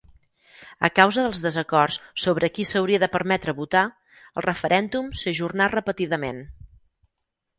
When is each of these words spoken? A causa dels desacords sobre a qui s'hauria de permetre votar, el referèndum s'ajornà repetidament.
A 0.87 0.89
causa 0.99 1.25
dels 1.25 1.41
desacords 1.45 1.97
sobre 2.23 2.47
a 2.49 2.53
qui 2.55 2.63
s'hauria 2.69 3.01
de 3.03 3.09
permetre 3.17 3.55
votar, 3.59 3.83
el 4.21 4.45
referèndum 4.47 5.13
s'ajornà 5.25 5.71
repetidament. 5.77 6.41